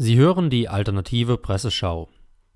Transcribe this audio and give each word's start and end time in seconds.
Sie 0.00 0.16
hören 0.16 0.48
die 0.48 0.68
alternative 0.68 1.38
Presseschau. 1.38 2.08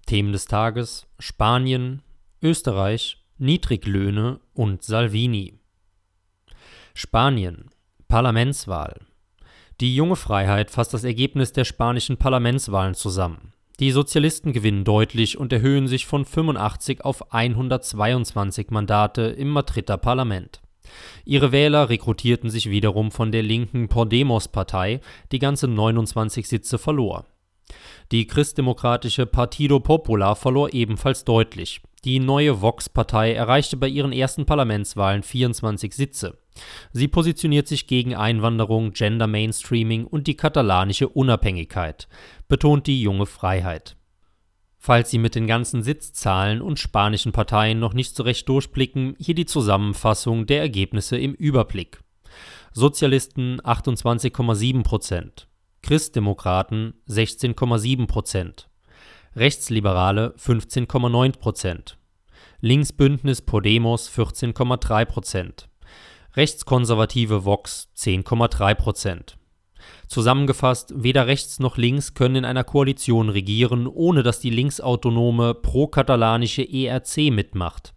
Themen 0.07 0.31
des 0.31 0.45
Tages: 0.45 1.09
Spanien, 1.19 2.03
Österreich, 2.41 3.17
Niedriglöhne 3.37 4.39
und 4.55 4.85
Salvini. 4.85 5.59
Spanien. 6.95 7.71
Parlamentswahl. 8.07 9.01
Die 9.81 9.97
junge 9.97 10.15
Freiheit 10.15 10.71
fasst 10.71 10.95
das 10.95 11.03
Ergebnis 11.03 11.53
der 11.53 11.65
spanischen 11.65 12.17
Parlamentswahlen 12.17 12.95
zusammen. 12.95 13.53
Die 13.81 13.91
Sozialisten 13.91 14.53
gewinnen 14.53 14.85
deutlich 14.85 15.37
und 15.37 15.53
erhöhen 15.53 15.89
sich 15.89 16.07
von 16.07 16.25
85 16.25 17.05
auf 17.05 17.35
122 17.35 18.71
Mandate 18.71 19.23
im 19.23 19.49
Madrider 19.49 19.97
Parlament. 19.97 20.63
Ihre 21.25 21.51
Wähler 21.51 21.89
rekrutierten 21.89 22.51
sich 22.51 22.71
wiederum 22.71 23.11
von 23.11 23.33
der 23.33 23.43
linken 23.43 23.89
Podemos-Partei, 23.89 25.01
die 25.33 25.41
ganze 25.41 25.67
29 25.67 26.47
Sitze 26.47 26.79
verlor. 26.79 27.27
Die 28.11 28.27
christdemokratische 28.27 29.27
Partido 29.27 29.81
Popular 29.81 30.37
verlor 30.37 30.73
ebenfalls 30.75 31.25
deutlich. 31.25 31.81
Die 32.05 32.19
neue 32.19 32.61
Vox-Partei 32.61 33.33
erreichte 33.33 33.77
bei 33.77 33.87
ihren 33.87 34.13
ersten 34.13 34.45
Parlamentswahlen 34.45 35.23
24 35.23 35.95
Sitze. 35.95 36.39
Sie 36.93 37.09
positioniert 37.09 37.69
sich 37.69 37.87
gegen 37.87 38.15
Einwanderung, 38.15 38.93
Gender 38.93 39.29
Mainstreaming 39.29 40.05
und 40.05 40.27
die 40.27 40.37
katalanische 40.37 41.09
Unabhängigkeit, 41.09 42.09
betont 42.49 42.87
die 42.87 43.01
junge 43.01 43.27
Freiheit. 43.27 43.97
Falls 44.77 45.11
Sie 45.11 45.19
mit 45.19 45.37
den 45.37 45.47
ganzen 45.47 45.85
Sitzzahlen 45.85 46.61
und 46.61 46.81
spanischen 46.81 47.31
Parteien 47.31 47.79
noch 47.79 47.95
nicht 47.95 48.17
so 48.17 48.25
recht 48.25 48.49
durchblicken, 48.49 49.15
hier 49.21 49.37
die 49.37 49.47
Zusammenfassung 49.47 50.45
der 50.47 50.61
Ergebnisse 50.61 51.17
im 51.17 51.35
Überblick. 51.35 52.01
Sozialisten 52.73 53.61
28,7 53.61 54.83
Prozent, 54.83 55.47
Christdemokraten 55.83 56.95
16,7 57.09 58.07
Prozent, 58.07 58.71
Rechtsliberale 59.35 60.33
15,9 60.39 61.39
Prozent, 61.39 61.99
Linksbündnis 62.61 63.43
Podemos 63.43 64.09
14,3 64.09 65.05
Prozent, 65.05 65.69
Rechtskonservative 66.37 67.45
Vox 67.45 67.91
10,3 67.97 68.75
Prozent. 68.77 69.39
Zusammengefasst, 70.07 70.95
weder 70.97 71.27
rechts 71.27 71.59
noch 71.59 71.77
links 71.77 72.15
können 72.15 72.37
in 72.37 72.45
einer 72.45 72.63
Koalition 72.63 73.29
regieren, 73.29 73.89
ohne 73.89 74.23
dass 74.23 74.39
die 74.39 74.51
linksautonome 74.51 75.55
pro-katalanische 75.55 76.63
ERC 76.63 77.33
mitmacht. 77.33 77.93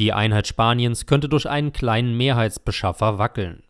Die 0.00 0.12
Einheit 0.12 0.48
Spaniens 0.48 1.06
könnte 1.06 1.28
durch 1.28 1.48
einen 1.48 1.72
kleinen 1.72 2.16
Mehrheitsbeschaffer 2.16 3.18
wackeln. 3.18 3.62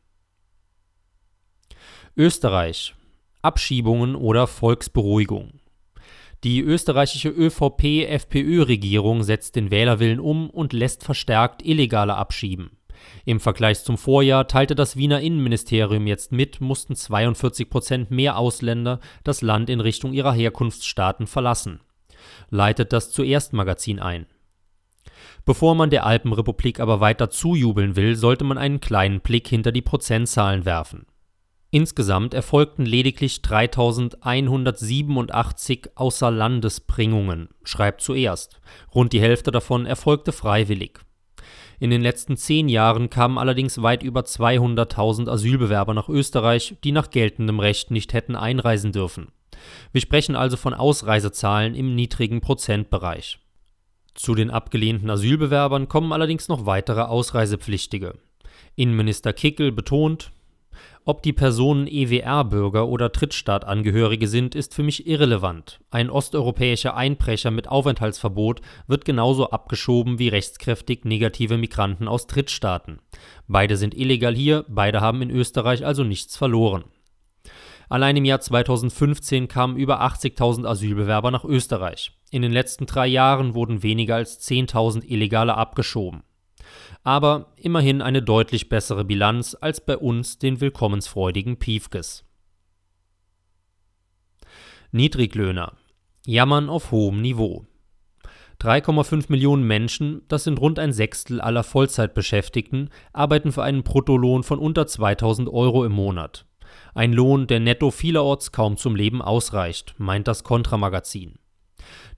Österreich 2.17 2.95
Abschiebungen 3.43 4.15
oder 4.15 4.47
Volksberuhigung. 4.47 5.61
Die 6.45 6.61
österreichische 6.61 7.31
ÖVP-FPÖ-Regierung 7.31 9.25
setzt 9.25 9.57
den 9.57 9.71
Wählerwillen 9.71 10.21
um 10.21 10.51
und 10.51 10.73
lässt 10.73 11.03
verstärkt 11.03 11.65
Illegale 11.65 12.15
abschieben. 12.15 12.71
Im 13.25 13.41
Vergleich 13.41 13.83
zum 13.83 13.99
Vorjahr 13.99 14.47
teilte 14.47 14.75
das 14.75 14.97
Wiener 14.97 15.21
Innenministerium 15.21 16.07
jetzt 16.07 16.33
mit, 16.33 16.61
mussten 16.61 16.95
42 16.95 17.69
Prozent 17.69 18.11
mehr 18.11 18.39
Ausländer 18.39 19.01
das 19.25 19.43
Land 19.43 19.71
in 19.71 19.81
Richtung 19.81 20.13
ihrer 20.13 20.33
Herkunftsstaaten 20.33 21.27
verlassen. 21.27 21.81
Leitet 22.51 22.93
das 22.93 23.11
zuerst 23.11 23.53
Magazin 23.53 23.99
ein. 23.99 24.27
Bevor 25.45 25.75
man 25.75 25.91
der 25.91 26.07
Alpenrepublik 26.07 26.79
aber 26.79 27.01
weiter 27.01 27.31
zujubeln 27.31 27.97
will, 27.97 28.15
sollte 28.17 28.45
man 28.45 28.59
einen 28.59 28.81
kleinen 28.81 29.21
Blick 29.21 29.49
hinter 29.49 29.73
die 29.73 29.83
Prozentzahlen 29.83 30.65
werfen. 30.65 31.07
Insgesamt 31.71 32.33
erfolgten 32.33 32.87
lediglich 32.87 33.43
3187 33.43 35.91
Außerlandesbringungen, 35.97 37.51
schreibt 37.63 38.01
zuerst. 38.01 38.59
Rund 38.95 39.13
die 39.13 39.21
Hälfte 39.21 39.51
davon 39.51 39.85
erfolgte 39.85 40.33
freiwillig. 40.33 41.01
In 41.79 41.91
den 41.91 42.01
letzten 42.01 42.39
zehn 42.39 42.71
Jahren 42.71 43.11
kamen 43.11 43.37
allerdings 43.37 43.83
weit 43.83 44.03
über 44.03 44.23
200.000 44.23 45.29
Asylbewerber 45.29 45.93
nach 45.93 46.09
Österreich, 46.09 46.79
die 46.85 46.93
nach 46.93 47.11
geltendem 47.11 47.61
Recht 47.61 47.91
nicht 47.91 48.15
hätten 48.15 48.35
einreisen 48.35 48.93
dürfen. 48.93 49.29
Wir 49.93 50.01
sprechen 50.01 50.37
also 50.37 50.57
von 50.57 50.73
Ausreisezahlen 50.73 51.75
im 51.75 51.95
niedrigen 51.95 52.41
Prozentbereich. 52.41 53.41
Zu 54.15 54.35
den 54.35 54.51
abgelehnten 54.51 55.11
Asylbewerbern 55.11 55.89
kommen 55.89 56.13
allerdings 56.13 56.49
noch 56.49 56.67
weitere 56.67 57.03
Ausreisepflichtige. 57.03 58.15
Innenminister 58.75 59.33
Kickel 59.33 59.71
betont, 59.71 60.33
ob 61.09 61.23
die 61.23 61.33
Personen 61.33 61.87
EWR-Bürger 61.87 62.87
oder 62.87 63.09
Drittstaatangehörige 63.09 64.29
sind, 64.29 64.55
ist 64.55 64.75
für 64.75 64.83
mich 64.83 65.07
irrelevant. 65.07 65.81
Ein 65.91 66.11
osteuropäischer 66.11 66.95
Einbrecher 66.95 67.51
mit 67.51 67.67
Aufenthaltsverbot 67.67 68.61
wird 68.89 69.07
genauso 69.07 69.49
abgeschoben 69.49 70.19
wie 70.19 70.29
rechtskräftig 70.29 71.07
negative 71.07 71.57
Migranten 71.57 72.09
aus 72.09 72.27
Drittstaaten. 72.27 72.99
Beide 73.47 73.79
sind 73.79 73.95
illegal 73.95 74.35
hier, 74.35 74.67
beide 74.69 75.01
haben 75.01 75.23
in 75.23 75.31
Österreich 75.31 75.87
also 75.87 76.05
nichts 76.05 76.37
verloren. 76.37 76.85
Allein 77.89 78.19
im 78.19 78.27
Jahr 78.27 78.43
2015 78.43 79.49
kamen 79.49 79.79
über 79.79 80.03
80.000 80.03 80.67
Asylbewerber 80.67 81.31
nach 81.31 81.45
Österreich. 81.47 82.13
In 82.31 82.43
den 82.43 82.53
letzten 82.53 82.85
drei 82.85 83.07
Jahren 83.07 83.55
wurden 83.55 83.83
weniger 83.83 84.17
als 84.17 84.47
10.000 84.47 85.05
Illegale 85.05 85.55
abgeschoben 85.55 86.23
aber 87.05 87.53
immerhin 87.57 88.03
eine 88.03 88.23
deutlich 88.23 88.69
bessere 88.69 89.05
Bilanz 89.05 89.57
als 89.61 89.85
bei 89.85 89.97
uns 89.97 90.39
den 90.39 90.61
willkommensfreudigen 90.61 91.59
Piefkes. 91.59 92.25
Niedriglöhner. 94.91 95.73
Jammern 96.27 96.69
auf 96.69 96.91
hohem 96.91 97.21
Niveau. 97.21 97.67
3,5 98.61 99.27
Millionen 99.29 99.63
Menschen, 99.63 100.23
das 100.29 100.45
sind 100.45 100.61
rund 100.61 100.79
ein 100.79 100.93
Sechstel 100.93 101.41
aller 101.41 101.63
Vollzeitbeschäftigten, 101.63 102.91
arbeiten 103.13 103.53
für 103.53 103.63
einen 103.63 103.85
Bruttolohn 103.85 104.43
von 104.43 104.59
unter 104.59 104.87
2000 104.87 105.49
Euro 105.49 105.85
im 105.85 105.93
Monat. 105.93 106.45
Ein 106.95 107.13
Lohn, 107.13 107.47
der 107.47 107.61
netto 107.61 107.91
vielerorts 107.91 108.51
kaum 108.51 108.77
zum 108.77 108.97
Leben 108.97 109.23
ausreicht, 109.23 109.95
meint 109.99 110.27
das 110.27 110.43
Kontramagazin. 110.43 111.39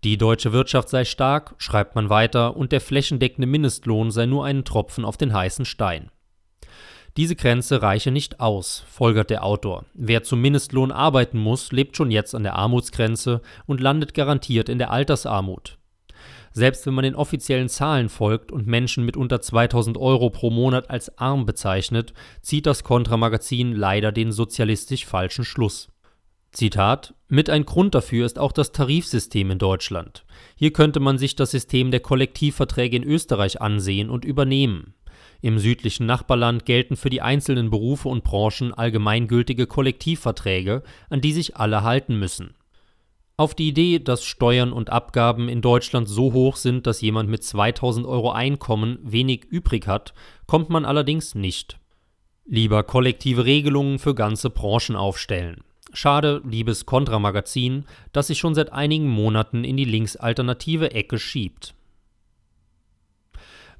Die 0.05 0.17
deutsche 0.17 0.53
Wirtschaft 0.53 0.89
sei 0.89 1.05
stark, 1.05 1.55
schreibt 1.59 1.95
man 1.95 2.09
weiter, 2.09 2.57
und 2.57 2.73
der 2.73 2.81
flächendeckende 2.81 3.47
Mindestlohn 3.47 4.11
sei 4.11 4.27
nur 4.27 4.45
ein 4.45 4.65
Tropfen 4.65 5.05
auf 5.05 5.17
den 5.17 5.33
heißen 5.33 5.65
Stein. 5.65 6.11
Diese 7.17 7.35
Grenze 7.35 7.83
reiche 7.83 8.11
nicht 8.11 8.41
aus, 8.41 8.85
folgert 8.89 9.31
der 9.31 9.45
Autor. 9.45 9.85
Wer 9.95 10.23
zum 10.23 10.41
Mindestlohn 10.41 10.93
arbeiten 10.93 11.39
muss, 11.39 11.73
lebt 11.73 11.97
schon 11.97 12.11
jetzt 12.11 12.35
an 12.35 12.45
der 12.45 12.55
Armutsgrenze 12.55 13.43
und 13.67 13.81
landet 13.81 14.15
garantiert 14.15 14.69
in 14.69 14.79
der 14.79 14.91
Altersarmut. 14.91 15.77
Selbst 16.53 16.87
wenn 16.87 16.95
man 16.95 17.05
den 17.05 17.15
offiziellen 17.15 17.69
Zahlen 17.69 18.09
folgt 18.09 18.51
und 18.51 18.67
Menschen 18.67 19.05
mit 19.05 19.17
unter 19.17 19.41
2000 19.41 19.99
Euro 19.99 20.31
pro 20.31 20.51
Monat 20.51 20.91
als 20.91 21.17
arm 21.19 21.47
bezeichnet, 21.47 22.13
zieht 22.43 22.67
das 22.67 22.85
Kontramagazin 22.85 23.75
leider 23.75 24.13
den 24.13 24.33
sozialistisch 24.33 25.05
falschen 25.05 25.45
Schluss. 25.45 25.89
Zitat: 26.53 27.15
Mit 27.33 27.49
ein 27.49 27.65
Grund 27.65 27.95
dafür 27.95 28.27
ist 28.27 28.41
auch 28.41 28.51
das 28.51 28.73
Tarifsystem 28.73 29.53
in 29.53 29.59
Deutschland. 29.61 30.25
Hier 30.57 30.73
könnte 30.73 30.99
man 30.99 31.17
sich 31.17 31.37
das 31.37 31.53
System 31.53 31.93
der 31.93 32.01
Kollektivverträge 32.01 32.97
in 32.97 33.05
Österreich 33.05 33.63
ansehen 33.63 34.11
und 34.11 34.25
übernehmen. 34.25 34.95
Im 35.41 35.61
südlichen 35.61 36.07
Nachbarland 36.07 36.67
gelten 36.67 36.97
für 36.97 37.09
die 37.09 37.23
einzelnen 37.23 37.71
Berufe 37.71 38.09
und 38.09 38.25
Branchen 38.25 38.75
allgemeingültige 38.75 39.69
Kollektivverträge, 39.69 40.83
an 41.09 41.21
die 41.21 41.33
sich 41.33 41.57
alle 41.57 41.85
halten 41.85 42.19
müssen. 42.19 42.55
Auf 43.37 43.55
die 43.55 43.69
Idee, 43.69 44.01
dass 44.01 44.25
Steuern 44.25 44.73
und 44.73 44.91
Abgaben 44.91 45.49
in 45.49 45.63
Deutschland 45.63 46.09
so 46.09 46.33
hoch 46.33 46.57
sind, 46.57 46.89
dass 46.89 47.01
jemand 47.01 47.31
mit 47.31 47.45
2000 47.45 48.07
Euro 48.07 48.33
Einkommen 48.33 48.99
wenig 49.03 49.45
übrig 49.45 49.87
hat, 49.87 50.15
kommt 50.49 50.69
man 50.69 50.85
allerdings 50.85 51.37
nicht. 51.37 51.79
Lieber 52.45 52.83
kollektive 52.83 53.45
Regelungen 53.45 54.01
für 54.01 54.17
ganze 54.17 54.51
Branchen 54.51 54.97
aufstellen. 54.97 55.63
Schade, 55.93 56.41
liebes 56.45 56.87
Kontramagazin, 56.87 57.85
das 58.13 58.29
sich 58.29 58.39
schon 58.39 58.55
seit 58.55 58.73
einigen 58.73 59.09
Monaten 59.09 59.65
in 59.65 59.77
die 59.77 59.85
linksalternative 59.85 60.93
Ecke 60.93 61.19
schiebt. 61.19 61.75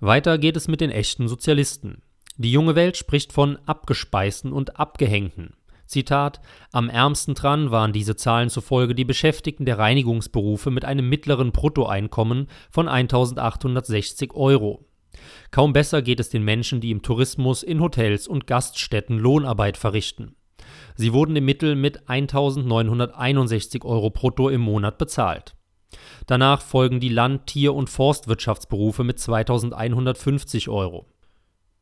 Weiter 0.01 0.39
geht 0.39 0.57
es 0.57 0.67
mit 0.67 0.81
den 0.81 0.91
echten 0.91 1.29
Sozialisten. 1.29 2.03
Die 2.37 2.51
junge 2.51 2.75
Welt 2.75 2.97
spricht 2.97 3.33
von 3.33 3.59
Abgespeisten 3.67 4.53
und 4.53 4.81
Abgehängten. 4.81 5.55
Zitat: 5.87 6.41
Am 6.73 6.89
ärmsten 6.89 7.35
dran 7.35 7.71
waren 7.71 7.93
diese 7.93 8.17
Zahlen 8.17 8.49
zufolge 8.49 8.95
die 8.95 9.05
Beschäftigten 9.05 9.67
der 9.67 9.79
Reinigungsberufe 9.79 10.71
mit 10.71 10.85
einem 10.85 11.09
mittleren 11.09 11.53
Bruttoeinkommen 11.53 12.49
von 12.71 12.89
1860 12.89 14.33
Euro. 14.35 14.87
Kaum 15.51 15.73
besser 15.73 16.01
geht 16.01 16.21
es 16.21 16.31
den 16.31 16.45
Menschen, 16.45 16.81
die 16.81 16.93
im 16.93 17.03
Tourismus, 17.03 17.63
in 17.63 17.81
Hotels 17.81 18.27
und 18.27 18.47
Gaststätten 18.47 19.19
Lohnarbeit 19.19 19.77
verrichten. 19.77 20.37
Sie 21.01 21.15
wurden 21.15 21.35
im 21.35 21.47
Mittel 21.47 21.77
mit 21.77 22.11
1961 22.11 23.87
Euro 23.87 24.11
brutto 24.11 24.51
im 24.51 24.61
Monat 24.61 24.99
bezahlt. 24.99 25.55
Danach 26.27 26.61
folgen 26.61 27.01
die 27.01 27.09
Land-, 27.09 27.47
Tier- 27.47 27.73
und 27.73 27.89
Forstwirtschaftsberufe 27.89 29.03
mit 29.03 29.19
2150 29.19 30.69
Euro. 30.69 31.07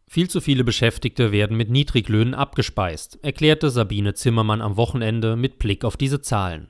Viel 0.06 0.30
zu 0.30 0.40
viele 0.40 0.62
Beschäftigte 0.62 1.32
werden 1.32 1.56
mit 1.56 1.68
Niedriglöhnen 1.68 2.32
abgespeist, 2.32 3.18
erklärte 3.24 3.70
Sabine 3.70 4.14
Zimmermann 4.14 4.60
am 4.60 4.76
Wochenende 4.76 5.34
mit 5.34 5.58
Blick 5.58 5.84
auf 5.84 5.96
diese 5.96 6.20
Zahlen. 6.20 6.68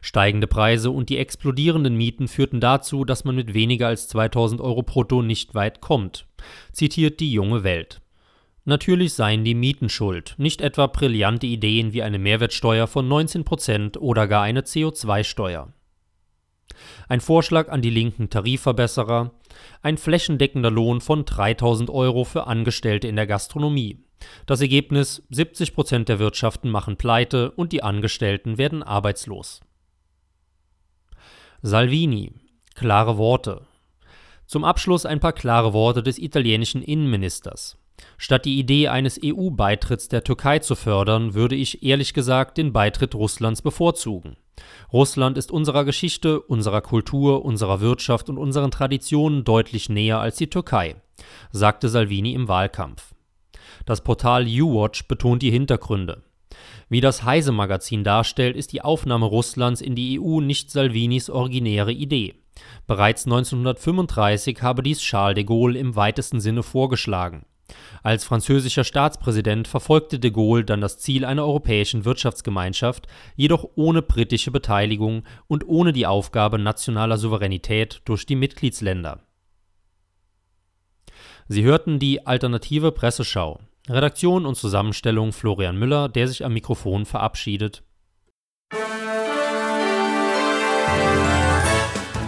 Steigende 0.00 0.46
Preise 0.46 0.92
und 0.92 1.08
die 1.08 1.18
explodierenden 1.18 1.96
Mieten 1.96 2.28
führten 2.28 2.60
dazu, 2.60 3.04
dass 3.04 3.24
man 3.24 3.34
mit 3.34 3.52
weniger 3.52 3.88
als 3.88 4.06
2000 4.06 4.60
Euro 4.60 4.84
brutto 4.84 5.22
nicht 5.22 5.56
weit 5.56 5.80
kommt, 5.80 6.26
zitiert 6.70 7.18
die 7.18 7.32
junge 7.32 7.64
Welt. 7.64 8.00
Natürlich 8.70 9.14
seien 9.14 9.42
die 9.42 9.56
Mieten 9.56 9.88
schuld, 9.88 10.36
nicht 10.38 10.60
etwa 10.60 10.86
brillante 10.86 11.44
Ideen 11.44 11.92
wie 11.92 12.04
eine 12.04 12.20
Mehrwertsteuer 12.20 12.86
von 12.86 13.08
19 13.08 13.42
Prozent 13.42 13.96
oder 13.96 14.28
gar 14.28 14.44
eine 14.44 14.60
CO2-Steuer. 14.60 15.72
Ein 17.08 17.20
Vorschlag 17.20 17.68
an 17.68 17.82
die 17.82 17.90
linken 17.90 18.30
Tarifverbesserer, 18.30 19.32
ein 19.82 19.98
flächendeckender 19.98 20.70
Lohn 20.70 21.00
von 21.00 21.24
3000 21.24 21.90
Euro 21.90 22.22
für 22.22 22.46
Angestellte 22.46 23.08
in 23.08 23.16
der 23.16 23.26
Gastronomie. 23.26 24.04
Das 24.46 24.60
Ergebnis: 24.60 25.24
70 25.30 25.74
Prozent 25.74 26.08
der 26.08 26.20
Wirtschaften 26.20 26.70
machen 26.70 26.96
Pleite 26.96 27.50
und 27.50 27.72
die 27.72 27.82
Angestellten 27.82 28.56
werden 28.56 28.84
arbeitslos. 28.84 29.62
Salvini. 31.60 32.34
Klare 32.76 33.18
Worte. 33.18 33.62
Zum 34.46 34.62
Abschluss 34.62 35.06
ein 35.06 35.18
paar 35.18 35.32
klare 35.32 35.72
Worte 35.72 36.04
des 36.04 36.18
italienischen 36.18 36.84
Innenministers. 36.84 37.76
Statt 38.18 38.44
die 38.44 38.58
Idee 38.58 38.88
eines 38.88 39.18
EU-Beitritts 39.24 40.08
der 40.08 40.24
Türkei 40.24 40.58
zu 40.58 40.74
fördern, 40.74 41.34
würde 41.34 41.54
ich 41.54 41.82
ehrlich 41.82 42.14
gesagt 42.14 42.58
den 42.58 42.72
Beitritt 42.72 43.14
Russlands 43.14 43.62
bevorzugen. 43.62 44.36
Russland 44.92 45.38
ist 45.38 45.50
unserer 45.50 45.84
Geschichte, 45.84 46.40
unserer 46.40 46.82
Kultur, 46.82 47.44
unserer 47.44 47.80
Wirtschaft 47.80 48.28
und 48.28 48.38
unseren 48.38 48.70
Traditionen 48.70 49.44
deutlich 49.44 49.88
näher 49.88 50.20
als 50.20 50.36
die 50.36 50.50
Türkei, 50.50 50.96
sagte 51.50 51.88
Salvini 51.88 52.34
im 52.34 52.48
Wahlkampf. 52.48 53.14
Das 53.86 54.02
Portal 54.02 54.46
U-Watch 54.46 55.08
betont 55.08 55.42
die 55.42 55.50
Hintergründe. 55.50 56.22
Wie 56.88 57.00
das 57.00 57.22
Heise-Magazin 57.22 58.04
darstellt, 58.04 58.56
ist 58.56 58.72
die 58.72 58.82
Aufnahme 58.82 59.26
Russlands 59.26 59.80
in 59.80 59.94
die 59.94 60.20
EU 60.20 60.40
nicht 60.40 60.70
Salvinis 60.70 61.30
originäre 61.30 61.92
Idee. 61.92 62.34
Bereits 62.86 63.26
1935 63.26 64.60
habe 64.60 64.82
dies 64.82 65.00
Charles 65.00 65.36
de 65.36 65.44
Gaulle 65.44 65.78
im 65.78 65.96
weitesten 65.96 66.40
Sinne 66.40 66.62
vorgeschlagen. 66.62 67.46
Als 68.02 68.24
französischer 68.24 68.84
Staatspräsident 68.84 69.68
verfolgte 69.68 70.18
de 70.18 70.30
Gaulle 70.30 70.64
dann 70.64 70.80
das 70.80 70.98
Ziel 70.98 71.24
einer 71.24 71.44
europäischen 71.44 72.04
Wirtschaftsgemeinschaft, 72.04 73.06
jedoch 73.36 73.68
ohne 73.74 74.02
britische 74.02 74.50
Beteiligung 74.50 75.24
und 75.46 75.66
ohne 75.68 75.92
die 75.92 76.06
Aufgabe 76.06 76.58
nationaler 76.58 77.18
Souveränität 77.18 78.02
durch 78.04 78.26
die 78.26 78.36
Mitgliedsländer. 78.36 79.20
Sie 81.48 81.64
hörten 81.64 81.98
die 81.98 82.26
Alternative 82.26 82.92
Presseschau. 82.92 83.60
Redaktion 83.88 84.46
und 84.46 84.54
Zusammenstellung 84.54 85.32
Florian 85.32 85.76
Müller, 85.76 86.08
der 86.08 86.28
sich 86.28 86.44
am 86.44 86.52
Mikrofon 86.52 87.06
verabschiedet. 87.06 87.82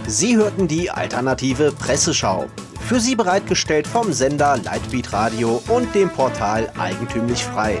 Sie 0.05 0.35
hörten 0.35 0.67
die 0.67 0.91
Alternative 0.91 1.71
Presseschau. 1.71 2.47
Für 2.85 2.99
Sie 2.99 3.15
bereitgestellt 3.15 3.87
vom 3.87 4.11
Sender 4.11 4.57
Lightbeat 4.63 5.13
Radio 5.13 5.61
und 5.69 5.95
dem 5.95 6.09
Portal 6.09 6.71
Eigentümlich 6.77 7.43
Frei. 7.43 7.79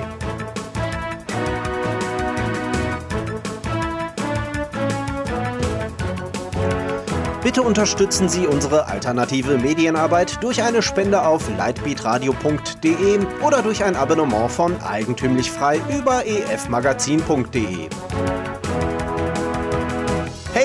Bitte 7.43 7.61
unterstützen 7.61 8.29
Sie 8.29 8.47
unsere 8.47 8.87
alternative 8.87 9.57
Medienarbeit 9.57 10.41
durch 10.41 10.63
eine 10.63 10.81
Spende 10.81 11.25
auf 11.25 11.49
lightbeatradio.de 11.57 13.19
oder 13.45 13.61
durch 13.61 13.83
ein 13.83 13.97
Abonnement 13.97 14.49
von 14.49 14.81
Eigentümlich 14.81 15.51
Frei 15.51 15.81
über 15.89 16.25
efmagazin.de. 16.25 17.89